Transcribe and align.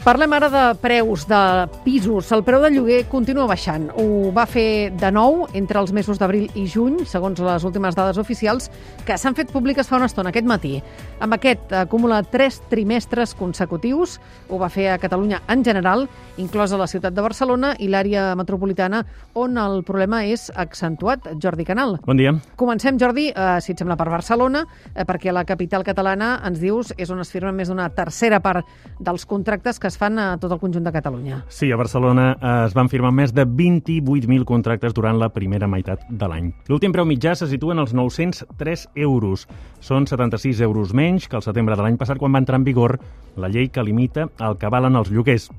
Parlem 0.00 0.32
ara 0.32 0.48
de 0.48 0.60
preus 0.80 1.26
de 1.28 1.38
pisos. 1.84 2.30
El 2.32 2.40
preu 2.40 2.62
de 2.64 2.70
lloguer 2.72 3.02
continua 3.12 3.44
baixant. 3.44 3.90
Ho 4.00 4.30
va 4.32 4.46
fer 4.48 4.88
de 4.96 5.10
nou 5.12 5.42
entre 5.52 5.76
els 5.76 5.90
mesos 5.92 6.16
d'abril 6.16 6.46
i 6.56 6.62
juny, 6.72 7.02
segons 7.04 7.36
les 7.44 7.66
últimes 7.68 7.98
dades 7.98 8.16
oficials, 8.16 8.70
que 9.04 9.18
s'han 9.20 9.36
fet 9.36 9.52
públiques 9.52 9.90
fa 9.90 9.98
una 9.98 10.08
estona, 10.08 10.32
aquest 10.32 10.48
matí. 10.48 10.70
Amb 11.20 11.36
aquest 11.36 11.74
acumula 11.82 12.22
tres 12.24 12.62
trimestres 12.70 13.34
consecutius. 13.36 14.16
Ho 14.48 14.56
va 14.62 14.70
fer 14.72 14.86
a 14.88 14.96
Catalunya 15.02 15.42
en 15.52 15.66
general, 15.68 16.06
inclosa 16.40 16.80
la 16.80 16.88
ciutat 16.88 17.12
de 17.12 17.26
Barcelona 17.26 17.74
i 17.76 17.90
l'àrea 17.92 18.30
metropolitana, 18.40 19.02
on 19.36 19.60
el 19.60 19.84
problema 19.84 20.22
és 20.24 20.48
accentuat. 20.56 21.28
Jordi 21.44 21.68
Canal. 21.68 21.98
Bon 22.06 22.16
dia. 22.16 22.32
Comencem, 22.56 22.96
Jordi, 22.96 23.26
eh, 23.34 23.60
si 23.60 23.76
et 23.76 23.84
sembla, 23.84 23.98
per 24.00 24.08
Barcelona, 24.08 24.64
eh, 24.94 25.04
perquè 25.04 25.28
la 25.30 25.44
capital 25.44 25.84
catalana, 25.84 26.40
ens 26.48 26.58
dius, 26.58 26.94
és 26.96 27.12
on 27.12 27.20
es 27.20 27.30
firma 27.30 27.52
més 27.52 27.68
d'una 27.68 27.90
tercera 27.92 28.40
part 28.40 28.64
dels 28.98 29.28
contractes 29.28 29.76
que 29.78 29.89
es 29.90 29.98
fan 29.98 30.18
a 30.22 30.38
tot 30.40 30.52
el 30.54 30.60
conjunt 30.62 30.86
de 30.86 30.92
Catalunya. 30.94 31.42
Sí, 31.50 31.70
a 31.72 31.78
Barcelona 31.78 32.30
eh, 32.32 32.52
es 32.68 32.76
van 32.78 32.88
firmar 32.92 33.10
més 33.16 33.34
de 33.34 33.44
28.000 33.44 34.46
contractes 34.48 34.94
durant 34.96 35.18
la 35.18 35.30
primera 35.34 35.68
meitat 35.70 36.06
de 36.08 36.30
l'any. 36.30 36.52
L'últim 36.70 36.94
preu 36.94 37.08
mitjà 37.08 37.34
se 37.38 37.50
situa 37.50 37.74
en 37.74 37.82
els 37.82 37.94
903 37.96 38.88
euros. 39.02 39.46
Són 39.82 40.06
76 40.06 40.62
euros 40.66 40.94
menys 40.94 41.28
que 41.28 41.38
el 41.40 41.46
setembre 41.46 41.76
de 41.76 41.86
l'any 41.86 41.98
passat 42.00 42.20
quan 42.22 42.34
va 42.34 42.42
entrar 42.42 42.60
en 42.60 42.66
vigor 42.68 42.98
la 43.36 43.50
llei 43.50 43.70
que 43.70 43.84
limita 43.84 44.30
el 44.38 44.58
que 44.58 44.70
valen 44.70 44.98
els 45.00 45.10
lloguers. 45.10 45.50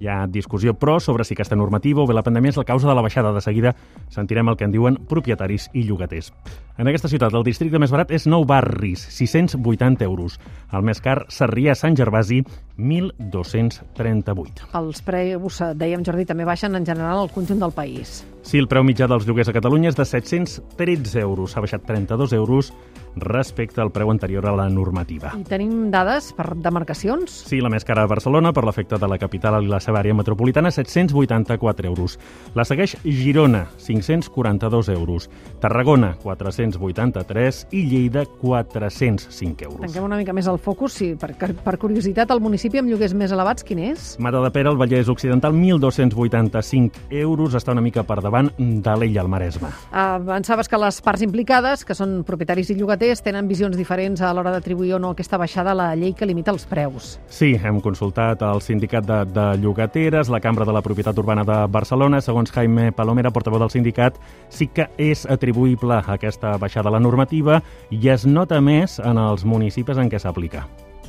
Hi 0.00 0.10
ha 0.12 0.26
discussió, 0.28 0.74
però, 0.76 0.98
sobre 1.00 1.24
si 1.24 1.32
aquesta 1.32 1.56
normativa 1.56 2.02
o 2.02 2.06
bé 2.06 2.14
la 2.14 2.24
pandèmia 2.24 2.52
és 2.52 2.58
la 2.60 2.66
causa 2.68 2.88
de 2.88 2.94
la 2.94 3.04
baixada. 3.04 3.32
De 3.32 3.40
seguida 3.40 3.72
sentirem 4.12 4.50
el 4.50 4.56
que 4.60 4.66
en 4.68 4.74
diuen 4.74 4.98
propietaris 5.08 5.70
i 5.72 5.86
llogaters. 5.88 6.32
En 6.76 6.88
aquesta 6.90 7.08
ciutat, 7.08 7.32
el 7.32 7.46
districte 7.46 7.80
més 7.80 7.92
barat 7.94 8.12
és 8.12 8.26
Nou 8.28 8.44
Barris, 8.44 9.06
680 9.16 10.04
euros. 10.04 10.36
El 10.72 10.84
més 10.84 11.00
car, 11.00 11.22
Sarrià 11.32 11.74
Sant 11.74 11.96
Gervasi, 11.96 12.42
1.238. 12.78 14.68
Els 14.74 15.02
preus, 15.02 15.60
eh, 15.60 15.74
dèiem, 15.74 16.04
Jordi, 16.04 16.24
també 16.28 16.44
baixen 16.44 16.74
en 16.76 16.86
general 16.86 17.18
al 17.18 17.30
conjunt 17.30 17.60
del 17.60 17.72
país. 17.72 18.24
Sí, 18.46 18.58
el 18.58 18.68
preu 18.68 18.84
mitjà 18.86 19.08
dels 19.10 19.26
lloguers 19.26 19.48
a 19.48 19.52
Catalunya 19.56 19.88
és 19.90 19.96
de 19.96 20.04
713 20.04 21.18
euros. 21.20 21.50
S'ha 21.50 21.60
baixat 21.64 21.82
32 21.82 22.32
euros 22.32 22.72
respecte 23.16 23.80
al 23.80 23.90
preu 23.90 24.10
anterior 24.10 24.46
a 24.46 24.54
la 24.54 24.68
normativa. 24.68 25.32
I 25.40 25.44
tenim 25.48 25.90
dades 25.90 26.30
per 26.36 26.52
demarcacions? 26.60 27.32
Sí, 27.48 27.62
la 27.64 27.70
més 27.72 27.84
cara 27.88 28.04
a 28.04 28.10
Barcelona, 28.10 28.52
per 28.52 28.66
l'efecte 28.68 29.00
de 29.00 29.08
la 29.08 29.18
capital 29.18 29.64
i 29.64 29.70
la 29.70 29.80
seva 29.80 30.02
àrea 30.02 30.14
metropolitana, 30.14 30.70
784 30.70 31.88
euros. 31.88 32.18
La 32.54 32.66
segueix 32.68 32.96
Girona, 33.02 33.66
542 33.80 34.90
euros. 34.92 35.30
Tarragona, 35.60 36.14
483 36.22 37.66
i 37.72 37.82
Lleida, 37.88 38.26
405 38.26 39.64
euros. 39.64 39.80
Tanquem 39.88 40.04
una 40.04 40.20
mica 40.20 40.36
més 40.36 40.46
el 40.46 40.60
focus. 40.60 41.00
Sí, 41.00 41.14
per, 41.18 41.32
per 41.34 41.76
curiositat, 41.80 42.30
el 42.30 42.44
municipi 42.44 42.65
amb 42.74 42.90
lloguers 42.90 43.12
més 43.14 43.30
elevats, 43.30 43.62
quin 43.62 43.78
és? 43.92 44.06
Mata 44.18 44.40
de 44.42 44.50
Pere, 44.50 44.70
el 44.72 44.78
Vallès 44.80 45.06
Occidental, 45.12 45.54
1.285 45.54 47.06
euros. 47.22 47.54
Està 47.54 47.70
una 47.70 47.84
mica 47.84 48.02
per 48.02 48.16
davant 48.24 48.50
de 48.58 48.94
l'Ella 48.98 49.22
al 49.22 49.30
Maresme. 49.30 49.70
Avançaves 49.92 50.66
que 50.66 50.80
les 50.82 50.98
parts 51.04 51.22
implicades, 51.22 51.84
que 51.86 51.94
són 51.94 52.22
propietaris 52.26 52.72
i 52.72 52.76
llogaters, 52.78 53.22
tenen 53.22 53.46
visions 53.46 53.76
diferents 53.78 54.20
a 54.20 54.32
l'hora 54.34 54.54
d'atribuir 54.54 54.96
o 54.96 55.00
no 55.02 55.12
aquesta 55.14 55.38
baixada 55.38 55.70
a 55.70 55.78
la 55.78 55.90
llei 55.94 56.14
que 56.16 56.26
limita 56.26 56.50
els 56.50 56.66
preus. 56.66 57.16
Sí, 57.28 57.52
hem 57.54 57.78
consultat 57.84 58.42
el 58.42 58.64
sindicat 58.64 59.06
de, 59.06 59.20
de 59.30 59.46
llogateres, 59.62 60.32
la 60.32 60.40
Cambra 60.42 60.66
de 60.66 60.74
la 60.74 60.82
Propietat 60.82 61.18
Urbana 61.22 61.46
de 61.46 61.60
Barcelona. 61.70 62.22
Segons 62.24 62.50
Jaime 62.56 62.90
Palomera, 62.96 63.30
portaveu 63.30 63.62
del 63.62 63.70
sindicat, 63.74 64.18
sí 64.48 64.66
que 64.66 64.88
és 64.98 65.26
atribuïble 65.30 66.02
aquesta 66.16 66.56
baixada 66.58 66.90
a 66.90 66.96
la 66.96 67.04
normativa 67.04 67.60
i 67.90 68.10
es 68.10 68.26
nota 68.26 68.60
més 68.60 68.98
en 68.98 69.20
els 69.20 69.46
municipis 69.46 70.00
en 70.00 70.10
què 70.10 70.22
s'aplica. 70.22 70.66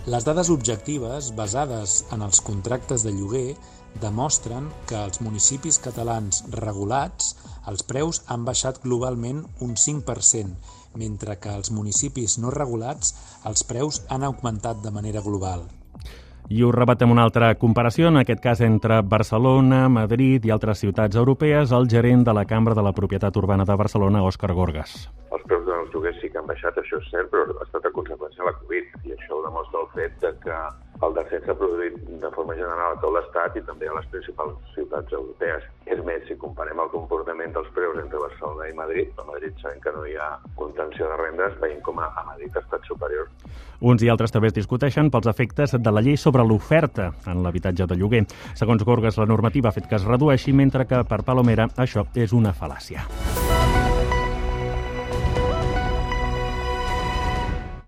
Les 0.07 0.23
dades 0.23 0.47
objectives, 0.47 1.33
basades 1.35 1.97
en 2.15 2.21
els 2.23 2.39
contractes 2.39 3.03
de 3.03 3.11
lloguer, 3.11 3.57
demostren 3.99 4.69
que 4.87 4.95
als 4.95 5.19
municipis 5.19 5.81
catalans 5.83 6.45
regulats 6.53 7.33
els 7.67 7.83
preus 7.83 8.21
han 8.31 8.45
baixat 8.47 8.79
globalment 8.85 9.41
un 9.59 9.75
5%, 9.75 10.55
mentre 10.95 11.35
que 11.43 11.51
als 11.51 11.73
municipis 11.75 12.37
no 12.39 12.53
regulats 12.55 13.11
els 13.51 13.67
preus 13.67 13.99
han 14.07 14.23
augmentat 14.23 14.79
de 14.79 14.95
manera 14.95 15.25
global. 15.25 15.67
I 16.47 16.63
ho 16.63 16.71
rebatem 16.71 17.11
una 17.11 17.27
altra 17.27 17.51
comparació, 17.59 18.07
en 18.07 18.23
aquest 18.23 18.39
cas 18.39 18.63
entre 18.63 19.01
Barcelona, 19.03 19.89
Madrid 19.91 20.47
i 20.47 20.55
altres 20.55 20.87
ciutats 20.87 21.19
europees, 21.19 21.75
el 21.75 21.91
gerent 21.91 22.23
de 22.23 22.31
la 22.31 22.47
Cambra 22.47 22.79
de 22.79 22.87
la 22.87 22.95
Propietat 22.95 23.35
Urbana 23.35 23.67
de 23.67 23.75
Barcelona, 23.75 24.23
Òscar 24.23 24.55
Gorgas. 24.55 25.01
Els 25.35 25.43
dels 25.77 25.93
lloguers 25.93 26.19
sí 26.21 26.31
que 26.31 26.41
han 26.41 26.49
baixat, 26.49 26.77
això 26.81 26.99
és 27.01 27.09
cert, 27.13 27.29
però 27.31 27.45
ha 27.47 27.65
estat 27.65 27.85
a 27.87 27.93
conseqüència 27.95 28.43
de 28.43 28.49
la 28.49 28.57
Covid, 28.59 28.99
i 29.05 29.15
això 29.15 29.37
ho 29.37 29.45
demostra 29.45 29.83
el 29.83 29.89
fet 29.95 30.19
de 30.23 30.33
que 30.43 30.59
el 31.05 31.13
descens 31.13 31.45
s'ha 31.45 31.55
produït 31.57 31.97
de 32.23 32.29
forma 32.33 32.55
general 32.57 32.95
a 32.95 32.99
tot 33.01 33.13
l'Estat 33.13 33.57
i 33.59 33.63
també 33.67 33.89
a 33.89 33.97
les 33.97 34.07
principals 34.13 34.71
ciutats 34.73 35.13
europees. 35.13 35.65
És 35.85 36.01
més, 36.07 36.23
si 36.27 36.37
comparem 36.41 36.79
el 36.81 36.89
comportament 36.93 37.53
dels 37.53 37.69
preus 37.75 37.99
entre 38.01 38.21
Barcelona 38.23 38.69
i 38.69 38.73
Madrid, 38.77 39.11
a 39.17 39.27
Madrid 39.29 39.61
sabem 39.61 39.83
que 39.83 39.93
no 39.93 40.05
hi 40.07 40.15
ha 40.17 40.31
contenció 40.57 41.11
de 41.11 41.19
rendes, 41.21 41.59
veiem 41.61 41.83
com 41.85 42.01
a 42.01 42.09
Madrid 42.25 42.57
ha 42.57 42.65
estat 42.65 42.89
superior. 42.89 43.29
Uns 43.79 44.01
i 44.01 44.09
altres 44.09 44.33
també 44.33 44.49
es 44.49 44.57
discuteixen 44.57 45.11
pels 45.13 45.29
efectes 45.29 45.77
de 45.77 45.93
la 45.93 46.01
llei 46.01 46.17
sobre 46.17 46.45
l'oferta 46.47 47.11
en 47.29 47.43
l'habitatge 47.45 47.85
de 47.85 47.99
lloguer. 47.99 48.25
Segons 48.57 48.83
Gorgas, 48.83 49.21
la 49.21 49.29
normativa 49.29 49.69
ha 49.69 49.75
fet 49.75 49.85
que 49.85 50.01
es 50.01 50.07
redueixi, 50.07 50.53
mentre 50.53 50.89
que 50.89 51.03
per 51.05 51.21
Palomera 51.27 51.69
això 51.77 52.07
és 52.17 52.33
una 52.33 52.55
fal·làcia. 52.57 53.05